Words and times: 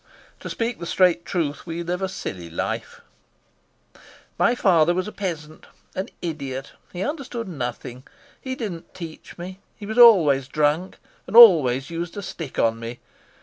To 0.39 0.49
speak 0.49 0.79
the 0.79 0.87
straight 0.87 1.25
truth, 1.25 1.67
we 1.67 1.83
live 1.83 2.01
a 2.01 2.09
silly 2.09 2.49
life. 2.49 3.01
My 4.39 4.55
father 4.55 4.95
was 4.95 5.07
a 5.07 5.11
peasant, 5.11 5.67
an 5.93 6.09
idiot, 6.23 6.71
he 6.91 7.03
understood 7.03 7.47
nothing, 7.47 8.01
he 8.41 8.55
didn't 8.55 8.95
teach 8.95 9.37
me, 9.37 9.59
he 9.75 9.85
was 9.85 9.99
always 9.99 10.47
drunk, 10.47 10.97
and 11.27 11.35
always 11.35 11.91
used 11.91 12.17
a 12.17 12.23
stick 12.23 12.57
on 12.57 12.79
me. 12.79 12.99